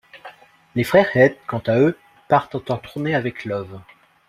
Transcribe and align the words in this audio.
Les 0.73 0.83
frères 0.83 1.15
Head 1.15 1.37
quant-à-eux 1.45 1.95
partent 2.27 2.55
en 2.71 2.77
tournée 2.79 3.13
avec 3.13 3.45
Love. 3.45 3.79